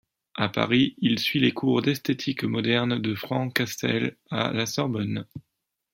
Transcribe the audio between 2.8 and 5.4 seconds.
de Francastel à la Sorbonne.